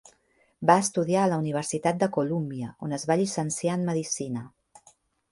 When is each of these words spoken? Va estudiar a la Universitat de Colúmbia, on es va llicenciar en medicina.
Va 0.69 0.75
estudiar 0.83 1.25
a 1.25 1.29
la 1.33 1.37
Universitat 1.41 1.99
de 2.03 2.07
Colúmbia, 2.15 2.69
on 2.87 2.95
es 2.97 3.05
va 3.11 3.17
llicenciar 3.19 3.75
en 3.81 3.85
medicina. 3.91 4.43